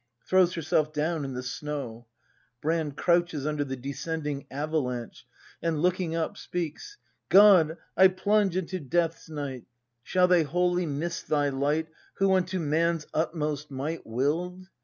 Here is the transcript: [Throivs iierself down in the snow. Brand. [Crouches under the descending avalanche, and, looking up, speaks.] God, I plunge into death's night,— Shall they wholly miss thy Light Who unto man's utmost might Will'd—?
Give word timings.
[Throivs 0.27 0.55
iierself 0.55 0.91
down 0.93 1.23
in 1.23 1.35
the 1.35 1.43
snow. 1.43 2.07
Brand. 2.59 2.97
[Crouches 2.97 3.45
under 3.45 3.63
the 3.63 3.75
descending 3.75 4.47
avalanche, 4.49 5.27
and, 5.61 5.79
looking 5.79 6.15
up, 6.15 6.37
speaks.] 6.37 6.97
God, 7.29 7.77
I 7.95 8.07
plunge 8.07 8.57
into 8.57 8.79
death's 8.79 9.29
night,— 9.29 9.65
Shall 10.03 10.27
they 10.27 10.41
wholly 10.41 10.87
miss 10.87 11.21
thy 11.21 11.49
Light 11.49 11.87
Who 12.15 12.33
unto 12.33 12.59
man's 12.59 13.05
utmost 13.13 13.69
might 13.69 14.03
Will'd—? 14.03 14.69